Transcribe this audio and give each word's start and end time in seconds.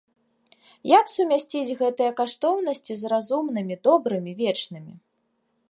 Як 0.99 1.05
сумясціць 1.15 1.75
гэтыя 1.81 2.11
каштоўнасці 2.21 2.93
з 3.03 3.13
разумнымі, 3.15 3.75
добрымі, 3.91 4.31
вечнымі? 4.45 4.93